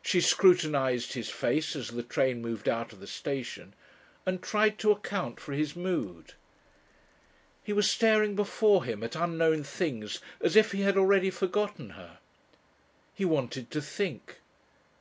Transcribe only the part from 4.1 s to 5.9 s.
and tried to account for his